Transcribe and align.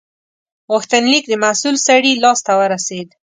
غوښتنلیک 0.71 1.23
د 1.29 1.33
مسول 1.43 1.75
سړي 1.87 2.11
لاس 2.23 2.39
ته 2.45 2.53
ورسید. 2.61 3.07